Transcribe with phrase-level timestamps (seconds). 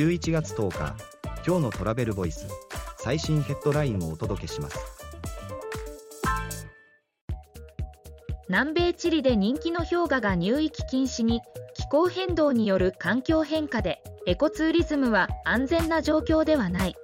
[0.00, 0.96] 11月10日
[1.46, 2.46] 今日のトラベルボイス
[2.96, 4.78] 最新ヘッドラインをお届けします。
[8.48, 11.42] 南米チリで人気の氷河が入域禁止に
[11.74, 16.94] 気候変動による環境変化でエコツーリズムは安全な状況ではない。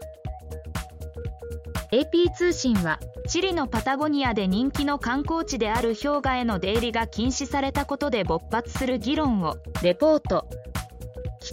[1.93, 10.49] AP 通信はチリのパタゴニアで人気の観光地である氷河への出入りが禁止されたことで勃発する議論をレポート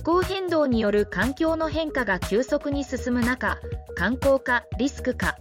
[0.04, 3.58] 候変動による環境の変化が急速に進む中
[3.96, 5.38] 観光かリスクか。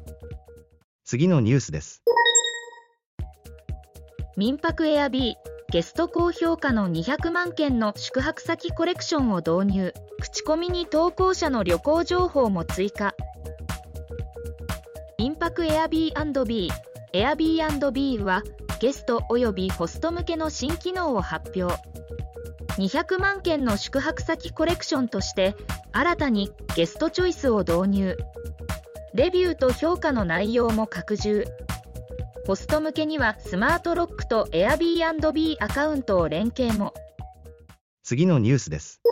[1.05, 2.05] 次のニュースです。
[4.37, 9.95] 民泊エアビーゲスト高評価の200万件の宿泊先コレクションを導入。
[10.21, 13.15] 口コミに投稿者の旅行情報も追加。
[15.19, 16.69] 民泊 Airbnb
[17.13, 18.43] Airbnb は
[18.81, 21.92] ゲスト及びホスト向けの新機能を発表
[22.79, 25.55] 200万件の宿泊先コレクションとして
[25.93, 28.17] 新たにゲストチョイスを導入。
[29.15, 31.45] レビューと評価の内容も拡充。
[32.47, 36.95] ホスト向けにはスマートロックと Airbnb アカウントを連携も。
[38.03, 39.03] 次のニュースです。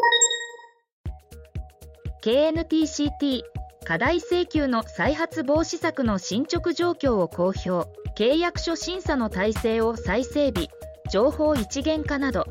[2.24, 3.42] KNTCT
[3.84, 7.88] 過大請求の再発防止策の進捗状況を公表。
[8.16, 10.68] 契約書審査の体制を再整備。
[11.10, 12.46] 情報一元化など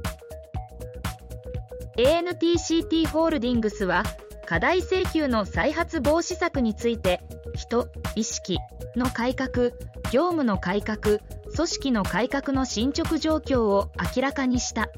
[1.99, 4.03] ANTCT ホールディングスは
[4.45, 7.21] 過大請求の再発防止策について
[7.55, 8.57] 人意識
[8.95, 9.71] の改革
[10.09, 11.19] 業務の改革
[11.53, 14.89] 組織の改革の進捗状況を明らかにした。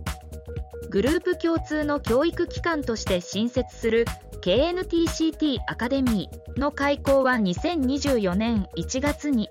[0.92, 4.06] グループ共通の教育機関として新設する
[4.42, 9.50] KNTCT アカデミーの開校は2024年1月に。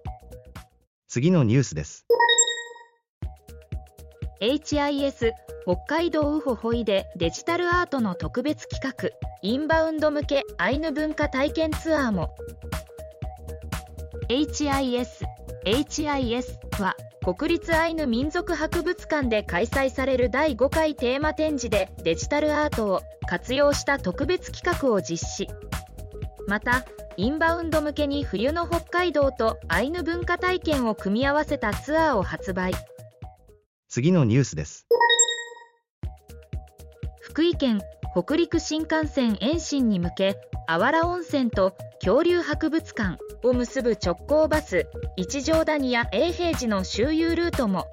[1.09, 2.07] 次のニュースです。
[4.41, 5.33] HIS
[5.67, 9.11] 北海道ウホホイでデジタルアートの特別企画
[9.43, 12.35] インバウンド向けアイヌ文化体験ツアーも。
[14.31, 15.27] HIS
[15.67, 25.49] HIS は国立アイヌ民族博物館で開催される第5回テーマ展示でデジタルアートを活用した特別企画を実施。
[26.49, 26.87] また
[27.19, 32.73] インバウンド向けに冬の北海道とアイヌ文化体験を組み合わせたツアーを発売。
[33.91, 34.87] 次のニュースです。
[37.21, 37.81] 福井県
[38.17, 40.37] 北陸新幹線延伸に向け
[40.69, 44.87] あわら温泉と恐竜博物館を結ぶ直行バス
[45.17, 47.87] 一条谷や永平寺の周遊ルートも。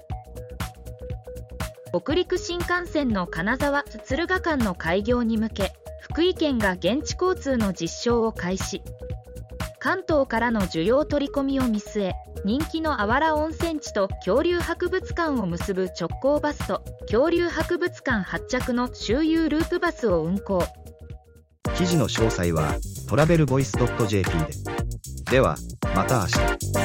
[1.91, 8.83] 北陸新幹線の金沢敦賀間の開業に向け福井県が現地交通の実証を開始。
[9.87, 20.61] 関東からの需要取り込みを見据え人気のあわら温泉地と恐竜博物館を結ぶ直行バスと恐竜博物館発着の周遊ループバスを運行。
[21.77, 22.75] 記事の詳細は
[23.07, 24.29] トラベルボイス .jp
[25.25, 25.31] で。
[25.31, 25.55] では
[25.95, 26.76] また明日。